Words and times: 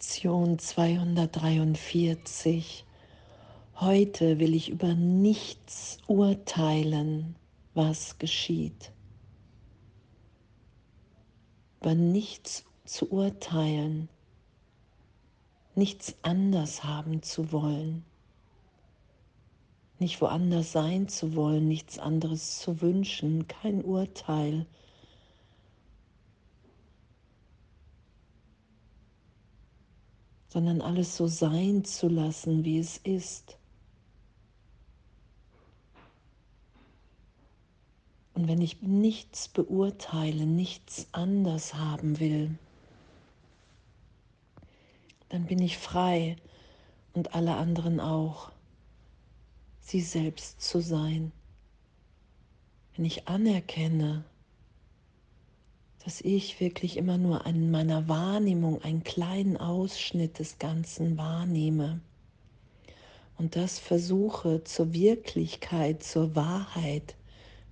Lektion 0.00 0.58
243. 0.58 2.86
Heute 3.74 4.38
will 4.38 4.54
ich 4.54 4.70
über 4.70 4.94
nichts 4.94 5.98
urteilen, 6.06 7.36
was 7.74 8.16
geschieht. 8.16 8.92
Über 11.82 11.94
nichts 11.94 12.64
zu 12.86 13.12
urteilen, 13.12 14.08
nichts 15.74 16.14
anders 16.22 16.82
haben 16.82 17.22
zu 17.22 17.52
wollen, 17.52 18.02
nicht 19.98 20.22
woanders 20.22 20.72
sein 20.72 21.08
zu 21.08 21.34
wollen, 21.34 21.68
nichts 21.68 21.98
anderes 21.98 22.58
zu 22.58 22.80
wünschen, 22.80 23.46
kein 23.48 23.84
Urteil 23.84 24.64
sondern 30.50 30.82
alles 30.82 31.16
so 31.16 31.28
sein 31.28 31.84
zu 31.84 32.08
lassen, 32.08 32.64
wie 32.64 32.78
es 32.78 32.98
ist. 32.98 33.56
Und 38.34 38.48
wenn 38.48 38.60
ich 38.60 38.82
nichts 38.82 39.48
beurteile, 39.48 40.46
nichts 40.46 41.06
anders 41.12 41.74
haben 41.74 42.18
will, 42.18 42.58
dann 45.28 45.46
bin 45.46 45.60
ich 45.60 45.78
frei 45.78 46.36
und 47.12 47.34
alle 47.34 47.54
anderen 47.54 48.00
auch, 48.00 48.50
sie 49.78 50.00
selbst 50.00 50.60
zu 50.60 50.80
sein. 50.80 51.30
Wenn 52.96 53.04
ich 53.04 53.28
anerkenne, 53.28 54.24
dass 56.04 56.20
ich 56.20 56.60
wirklich 56.60 56.96
immer 56.96 57.18
nur 57.18 57.46
in 57.46 57.70
meiner 57.70 58.08
Wahrnehmung 58.08 58.82
einen 58.82 59.04
kleinen 59.04 59.56
Ausschnitt 59.56 60.38
des 60.38 60.58
Ganzen 60.58 61.18
wahrnehme 61.18 62.00
und 63.40 63.56
das 63.56 63.78
versuche 63.78 64.64
zur 64.64 64.92
Wirklichkeit, 64.92 66.02
zur 66.02 66.36
Wahrheit 66.36 67.16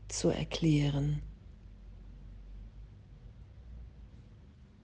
zu 0.09 0.31
erklären. 0.31 1.21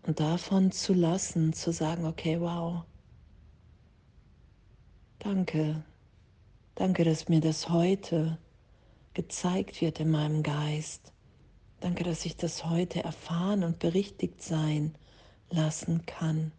Und 0.02 0.20
davon 0.20 0.70
zu 0.72 0.92
lassen, 0.92 1.54
zu 1.54 1.72
sagen, 1.72 2.04
okay, 2.04 2.38
wow, 2.38 2.82
danke, 5.20 5.82
danke, 6.74 7.04
dass 7.04 7.30
mir 7.30 7.40
das 7.40 7.70
heute 7.70 8.36
gezeigt 9.14 9.80
wird 9.80 10.00
in 10.00 10.10
meinem 10.10 10.42
Geist. 10.42 11.13
Danke, 11.84 12.02
dass 12.02 12.24
ich 12.24 12.34
das 12.34 12.64
heute 12.64 13.04
erfahren 13.04 13.62
und 13.62 13.78
berichtigt 13.78 14.42
sein 14.42 14.94
lassen 15.50 16.06
kann. 16.06 16.50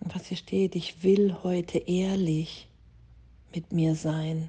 Und 0.00 0.14
was 0.14 0.24
hier 0.24 0.38
steht, 0.38 0.74
ich 0.74 1.02
will 1.02 1.36
heute 1.42 1.76
ehrlich 1.76 2.70
mit 3.54 3.70
mir 3.70 3.96
sein. 3.96 4.48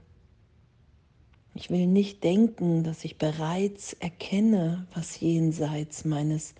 Ich 1.55 1.69
will 1.69 1.87
nicht 1.87 2.23
denken, 2.23 2.85
dass 2.85 3.03
ich 3.03 3.17
bereits 3.17 3.91
erkenne, 3.91 4.87
was 4.93 5.19
jenseits 5.19 6.05
meines 6.05 6.55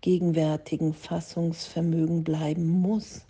gegenwärtigen 0.00 0.94
Fassungsvermögen 0.94 2.22
bleiben 2.22 2.68
muss. 2.68 3.26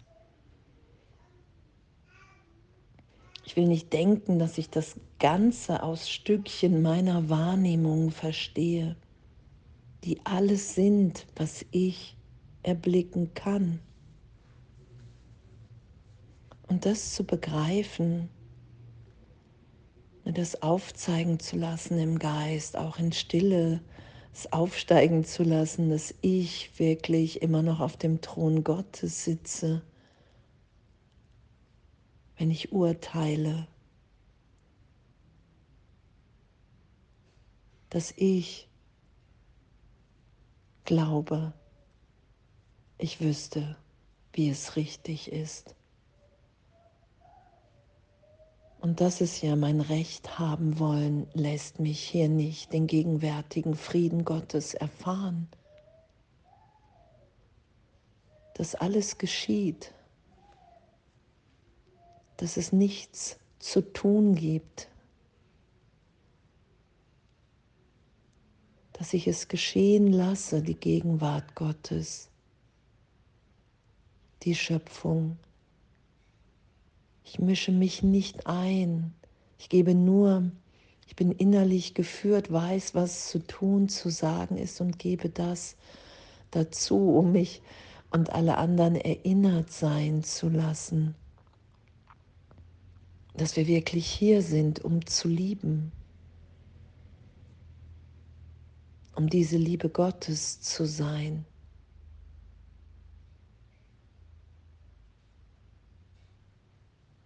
Ich 3.45 3.57
will 3.57 3.67
nicht 3.67 3.93
denken, 3.93 4.39
dass 4.39 4.59
ich 4.59 4.71
das 4.71 4.97
Ganze 5.19 5.83
aus 5.83 6.09
Stückchen 6.09 6.83
meiner 6.83 7.29
Wahrnehmung 7.29 8.11
verstehe, 8.11 8.97
die 10.05 10.21
alles 10.25 10.75
sind, 10.75 11.27
was 11.37 11.65
ich 11.71 12.17
erblicken 12.63 13.35
kann. 13.35 13.81
Und 16.69 16.87
das 16.87 17.15
zu 17.15 17.25
begreifen, 17.25 18.29
das 20.25 20.63
aufzeigen 20.63 21.41
zu 21.41 21.57
lassen 21.57 21.99
im 21.99 22.19
Geist, 22.19 22.77
auch 22.77 22.99
in 22.99 23.13
Stille, 23.13 23.81
es 24.33 24.53
aufsteigen 24.53 25.25
zu 25.25 25.43
lassen, 25.43 25.91
dass 25.91 26.15
ich 26.21 26.79
wirklich 26.79 27.43
immer 27.43 27.63
noch 27.63 27.81
auf 27.81 27.97
dem 27.97 28.21
Thron 28.21 28.63
Gottes 28.63 29.25
sitze 29.25 29.83
wenn 32.41 32.51
ich 32.51 32.73
urteile, 32.73 33.69
dass 37.91 38.15
ich 38.17 38.67
glaube, 40.87 41.53
ich 42.97 43.21
wüsste, 43.21 43.77
wie 44.33 44.49
es 44.49 44.77
richtig 44.77 45.31
ist. 45.31 45.75
Und 48.81 49.03
das 49.03 49.21
ist 49.21 49.43
ja 49.43 49.55
mein 49.55 49.83
Recht 49.83 50.39
haben 50.39 50.79
wollen, 50.79 51.29
lässt 51.35 51.79
mich 51.79 52.01
hier 52.01 52.31
nicht 52.31 52.73
den 52.73 52.87
gegenwärtigen 52.87 53.75
Frieden 53.75 54.25
Gottes 54.25 54.73
erfahren. 54.73 55.47
Dass 58.55 58.75
alles 58.75 59.19
geschieht, 59.19 59.93
dass 62.41 62.57
es 62.57 62.73
nichts 62.73 63.39
zu 63.59 63.83
tun 63.83 64.35
gibt, 64.35 64.89
dass 68.95 69.13
ich 69.13 69.29
es 69.29 69.49
geschehen 69.49 70.11
lasse, 70.11 70.63
die 70.63 70.75
Gegenwart 70.75 71.55
Gottes, 71.55 72.31
die 74.43 74.55
Schöpfung. 74.55 75.37
Ich 77.25 77.39
mische 77.39 77.73
mich 77.73 78.03
nicht 78.03 78.47
ein, 78.47 79.13
ich 79.59 79.69
gebe 79.69 79.95
nur, 79.95 80.51
ich 81.07 81.17
bin 81.17 81.33
innerlich 81.33 81.93
geführt, 81.93 82.51
weiß, 82.51 82.95
was 82.95 83.29
zu 83.29 83.41
tun, 83.41 83.91
zu 83.91 84.09
sagen 84.09 84.57
ist 84.57 84.81
und 84.81 84.99
gebe 84.99 85.29
das 85.29 85.77
dazu, 86.53 87.19
um 87.19 87.33
mich 87.33 87.61
und 88.11 88.31
alle 88.31 88.57
anderen 88.57 88.97
erinnert 88.97 89.71
sein 89.71 90.23
zu 90.23 90.49
lassen 90.49 91.15
dass 93.37 93.57
wir 93.57 93.67
wirklich 93.67 94.07
hier 94.07 94.43
sind, 94.43 94.81
um 94.81 95.07
zu 95.07 95.29
lieben, 95.29 95.93
um 99.15 99.29
diese 99.29 99.57
Liebe 99.57 99.89
Gottes 99.89 100.61
zu 100.61 100.87
sein. 100.87 101.45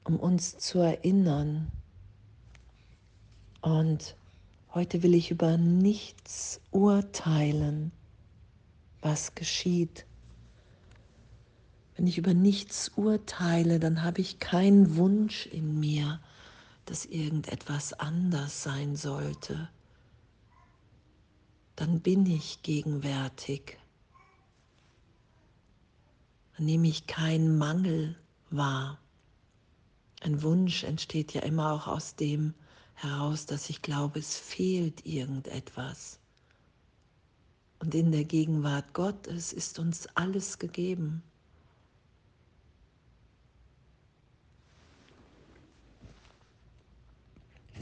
um 0.04 0.20
uns 0.20 0.58
zu 0.58 0.78
erinnern. 0.78 1.70
Und 3.62 4.16
heute 4.74 5.02
will 5.02 5.14
ich 5.14 5.30
über 5.30 5.56
nichts 5.56 6.60
urteilen, 6.70 7.90
was 9.00 9.34
geschieht. 9.34 10.06
Wenn 11.96 12.06
ich 12.06 12.18
über 12.18 12.34
nichts 12.34 12.90
urteile, 12.96 13.78
dann 13.78 14.02
habe 14.02 14.20
ich 14.20 14.40
keinen 14.40 14.96
Wunsch 14.96 15.46
in 15.46 15.78
mir, 15.78 16.20
dass 16.86 17.04
irgendetwas 17.04 17.92
anders 17.92 18.62
sein 18.62 18.96
sollte. 18.96 19.68
Dann 21.76 22.00
bin 22.00 22.26
ich 22.26 22.62
gegenwärtig. 22.62 23.78
Dann 26.56 26.66
nehme 26.66 26.88
ich 26.88 27.06
keinen 27.06 27.58
Mangel 27.58 28.16
wahr. 28.50 28.98
Ein 30.20 30.42
Wunsch 30.42 30.84
entsteht 30.84 31.32
ja 31.32 31.42
immer 31.42 31.72
auch 31.72 31.86
aus 31.86 32.16
dem 32.16 32.54
heraus, 32.94 33.46
dass 33.46 33.70
ich 33.70 33.82
glaube, 33.82 34.20
es 34.20 34.36
fehlt 34.36 35.04
irgendetwas. 35.04 36.18
Und 37.80 37.94
in 37.94 38.12
der 38.12 38.24
Gegenwart 38.24 38.94
Gottes 38.94 39.52
ist 39.52 39.78
uns 39.78 40.06
alles 40.14 40.58
gegeben. 40.58 41.22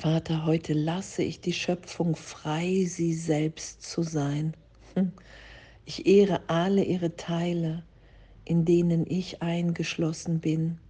Vater, 0.02 0.46
heute 0.46 0.72
lasse 0.72 1.22
ich 1.22 1.40
die 1.40 1.52
Schöpfung 1.52 2.16
frei, 2.16 2.86
sie 2.88 3.14
selbst 3.14 3.82
zu 3.82 4.02
sein. 4.02 4.52
Hm. 4.94 5.12
Ich 5.84 6.06
ehre 6.06 6.40
alle 6.48 6.82
ihre 6.82 7.14
Teile, 7.14 7.84
in 8.44 8.64
denen 8.64 9.06
ich 9.08 9.42
eingeschlossen 9.42 10.40
bin. 10.40 10.80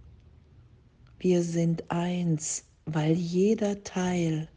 Wir 1.19 1.43
sind 1.43 1.91
eins, 1.91 2.65
weil 2.85 3.13
jeder 3.13 3.83
Teil 3.83 4.47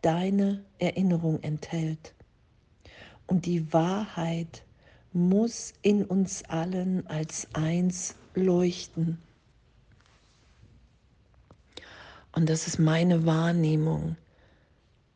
deine 0.00 0.64
Erinnerung 0.78 1.42
enthält. 1.42 2.14
Und 3.26 3.44
die 3.44 3.70
Wahrheit 3.74 4.64
muss 5.12 5.74
in 5.82 6.06
uns 6.06 6.42
allen 6.44 7.06
als 7.06 7.48
eins 7.52 8.14
leuchten. 8.34 9.18
Und 12.36 12.50
das 12.50 12.66
ist 12.66 12.78
meine 12.78 13.24
Wahrnehmung. 13.24 14.14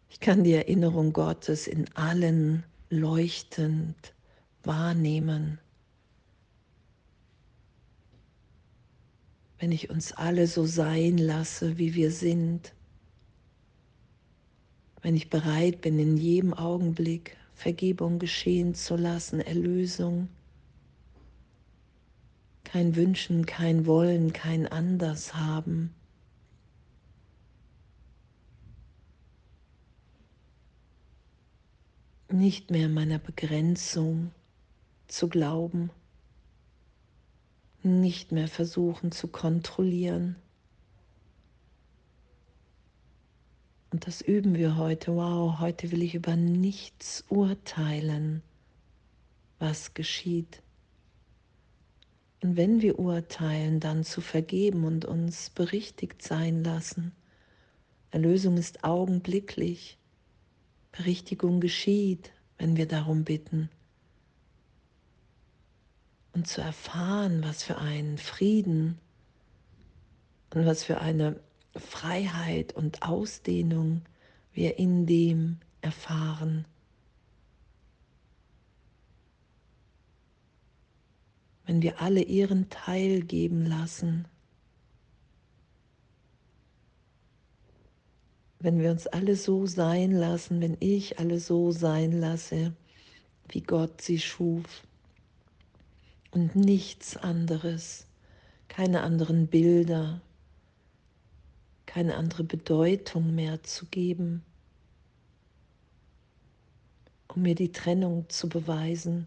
Ich 0.09 0.21
kann 0.21 0.43
die 0.43 0.55
Erinnerung 0.55 1.13
Gottes 1.13 1.67
in 1.67 1.87
allen 1.95 2.65
leuchtend 2.89 4.15
wahrnehmen. 4.65 5.59
Wenn 9.59 9.71
ich 9.71 9.91
uns 9.91 10.13
alle 10.13 10.47
so 10.47 10.65
sein 10.65 11.19
lasse, 11.19 11.77
wie 11.77 11.95
wir 11.95 12.11
sind, 12.11 12.73
wenn 15.03 15.15
ich 15.15 15.29
bereit 15.29 15.83
bin, 15.83 15.99
in 15.99 16.17
jedem 16.17 16.55
Augenblick 16.55 17.37
Vergebung 17.53 18.19
geschehen 18.19 18.75
zu 18.75 18.97
lassen, 18.97 19.41
Erlösung, 19.41 20.31
kein 22.65 22.97
Wünschen, 22.97 23.45
kein 23.45 23.85
Wollen, 23.85 24.33
kein 24.33 24.67
Anders 24.67 25.35
haben. 25.35 25.95
Nicht 32.41 32.71
mehr 32.71 32.89
meiner 32.89 33.19
Begrenzung 33.19 34.31
zu 35.09 35.29
glauben, 35.29 35.91
nicht 37.83 38.33
mehr 38.33 38.49
versuchen 38.49 39.13
zu 39.13 39.29
kontrollieren. 39.29 40.37
Und 43.91 44.07
das 44.07 44.23
üben 44.23 44.55
wir 44.55 44.79
heute. 44.79 45.15
Wow, 45.17 45.59
heute 45.59 45.93
will 45.93 46.03
ich 46.03 46.15
über 46.15 46.35
nichts 46.35 47.27
urteilen, 47.29 48.43
was 49.59 49.93
geschieht. 49.93 50.63
Und 52.43 52.57
wenn 52.57 52.81
wir 52.81 52.99
urteilen, 52.99 53.81
dann 53.81 54.03
zu 54.03 54.23
vergeben 54.23 54.85
und 54.85 55.05
uns 55.05 55.51
berichtigt 55.51 56.23
sein 56.23 56.65
lassen. 56.65 57.13
Erlösung 58.11 58.57
ist 58.57 58.83
augenblicklich. 58.83 60.00
Berichtigung 60.93 61.61
geschieht, 61.61 62.33
wenn 62.59 62.77
wir 62.77 62.87
darum 62.87 63.25
bitten. 63.25 63.71
Und 66.33 66.47
zu 66.47 66.61
erfahren, 66.61 67.43
was 67.43 67.63
für 67.63 67.79
einen 67.79 68.19
Frieden 68.19 68.99
und 70.55 70.67
was 70.67 70.85
für 70.85 71.01
eine 71.01 71.41
Freiheit 71.77 72.73
und 72.73 73.03
Ausdehnung 73.03 74.03
wir 74.53 74.79
in 74.79 75.07
dem 75.07 75.59
erfahren. 75.81 76.67
wenn 81.71 81.83
wir 81.83 82.01
alle 82.01 82.23
ihren 82.23 82.69
Teil 82.69 83.21
geben 83.21 83.65
lassen, 83.65 84.27
wenn 88.61 88.79
wir 88.79 88.91
uns 88.91 89.07
alle 89.07 89.37
so 89.37 89.67
sein 89.67 90.13
lassen, 90.13 90.61
wenn 90.61 90.77
ich 90.81 91.19
alle 91.19 91.41
so 91.41 91.73
sein 91.73 92.13
lasse, 92.13 92.75
wie 93.49 93.63
Gott 93.63 94.03
sie 94.03 94.19
schuf 94.21 94.83
und 96.31 96.55
nichts 96.55 97.17
anderes, 97.17 98.07
keine 98.69 99.01
anderen 99.01 99.47
Bilder, 99.47 100.21
keine 101.87 102.17
andere 102.17 102.45
Bedeutung 102.45 103.35
mehr 103.35 103.63
zu 103.63 103.87
geben, 103.87 104.45
um 107.29 107.43
mir 107.43 107.55
die 107.55 107.73
Trennung 107.73 108.29
zu 108.29 108.49
beweisen. 108.49 109.27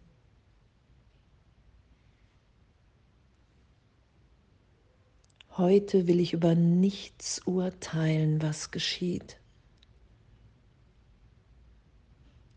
Heute 5.56 6.08
will 6.08 6.20
ich 6.20 6.34
über 6.34 6.56
nichts 6.56 7.40
urteilen, 7.46 8.42
was 8.42 8.72
geschieht, 8.72 9.38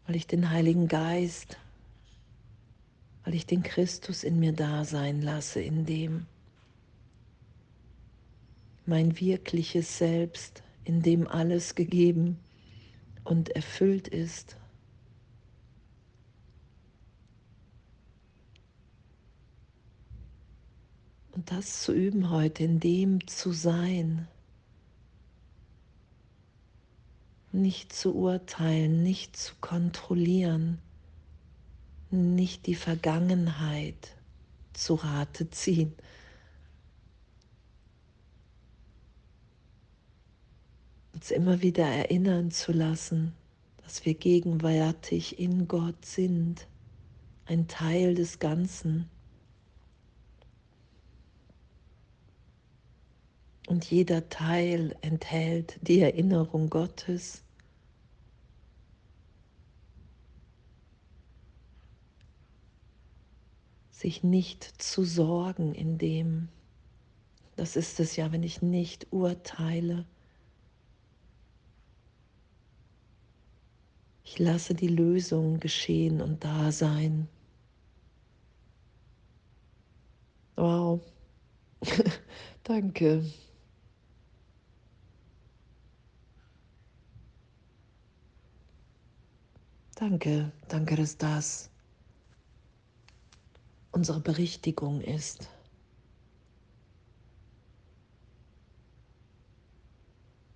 weil 0.06 0.16
ich 0.16 0.26
den 0.26 0.50
Heiligen 0.50 0.88
Geist, 0.88 1.58
weil 3.22 3.34
ich 3.34 3.44
den 3.44 3.62
Christus 3.62 4.24
in 4.24 4.40
mir 4.40 4.52
da 4.52 4.86
sein 4.86 5.20
lasse, 5.20 5.60
in 5.60 5.84
dem 5.84 6.24
mein 8.86 9.20
wirkliches 9.20 9.98
Selbst, 9.98 10.62
in 10.84 11.02
dem 11.02 11.28
alles 11.28 11.74
gegeben 11.74 12.38
und 13.24 13.50
erfüllt 13.50 14.08
ist. 14.08 14.56
Und 21.36 21.50
das 21.50 21.82
zu 21.82 21.92
üben 21.92 22.30
heute, 22.30 22.64
in 22.64 22.80
dem 22.80 23.26
zu 23.26 23.52
sein, 23.52 24.26
nicht 27.52 27.92
zu 27.92 28.14
urteilen, 28.14 29.02
nicht 29.02 29.36
zu 29.36 29.52
kontrollieren, 29.60 30.78
nicht 32.10 32.66
die 32.66 32.74
Vergangenheit 32.74 34.16
zu 34.72 34.94
Rate 34.94 35.50
ziehen. 35.50 35.92
Uns 41.12 41.30
immer 41.30 41.60
wieder 41.60 41.84
erinnern 41.84 42.50
zu 42.50 42.72
lassen, 42.72 43.34
dass 43.84 44.06
wir 44.06 44.14
gegenwärtig 44.14 45.38
in 45.38 45.68
Gott 45.68 46.02
sind, 46.06 46.66
ein 47.44 47.68
Teil 47.68 48.14
des 48.14 48.38
Ganzen. 48.38 49.10
Und 53.66 53.84
jeder 53.90 54.28
Teil 54.28 54.96
enthält 55.02 55.78
die 55.82 56.00
Erinnerung 56.00 56.70
Gottes. 56.70 57.42
Sich 63.90 64.22
nicht 64.22 64.62
zu 64.80 65.04
sorgen 65.04 65.74
in 65.74 65.98
dem, 65.98 66.48
das 67.56 67.74
ist 67.74 67.98
es 67.98 68.16
ja, 68.16 68.30
wenn 68.32 68.42
ich 68.42 68.62
nicht 68.62 69.08
urteile. 69.10 70.06
Ich 74.22 74.38
lasse 74.38 74.74
die 74.74 74.88
Lösung 74.88 75.58
geschehen 75.58 76.20
und 76.20 76.44
da 76.44 76.70
sein. 76.70 77.28
Wow. 80.56 81.00
Danke. 82.64 83.24
Danke, 89.98 90.52
danke, 90.68 90.94
dass 90.94 91.16
das 91.16 91.70
unsere 93.92 94.20
Berichtigung 94.20 95.00
ist. 95.00 95.48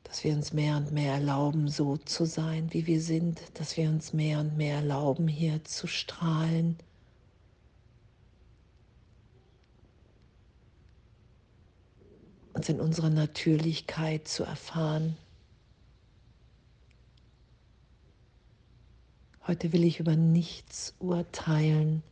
Dass 0.05 0.25
wir 0.25 0.35
uns 0.35 0.53
mehr 0.53 0.77
und 0.77 0.93
mehr 0.93 1.15
erlauben, 1.15 1.69
so 1.69 1.97
zu 1.97 2.27
sein, 2.27 2.71
wie 2.75 2.87
wir 2.87 3.01
sind, 3.01 3.41
dass 3.55 3.79
wir 3.79 3.89
uns 3.89 4.13
mehr 4.13 4.41
und 4.41 4.59
mehr 4.59 4.77
erlauben, 4.77 5.27
hier 5.27 5.65
zu 5.65 5.87
strahlen. 5.87 6.77
Uns 12.53 12.69
in 12.69 12.79
unserer 12.79 13.09
Natürlichkeit 13.09 14.29
zu 14.29 14.45
erfahren. 14.45 15.17
Heute 19.51 19.73
will 19.73 19.83
ich 19.83 19.99
über 19.99 20.15
nichts 20.15 20.95
urteilen, 21.01 22.05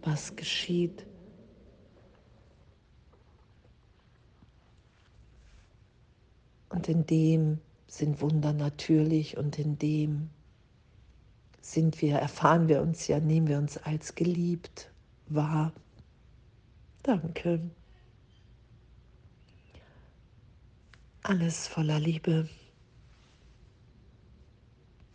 was 0.00 0.36
geschieht. 0.36 1.04
Und 6.70 6.88
in 6.88 7.04
dem 7.04 7.58
sind 7.88 8.22
Wunder 8.22 8.54
natürlich 8.54 9.36
und 9.36 9.58
in 9.58 9.76
dem 9.76 10.30
sind 11.60 12.00
wir, 12.00 12.16
erfahren 12.16 12.68
wir 12.68 12.80
uns 12.80 13.06
ja, 13.06 13.20
nehmen 13.20 13.48
wir 13.48 13.58
uns 13.58 13.76
als 13.76 14.14
geliebt 14.14 14.90
wahr. 15.26 15.74
Danke. 17.02 17.60
Alles 21.22 21.68
voller 21.68 22.00
Liebe. 22.00 22.48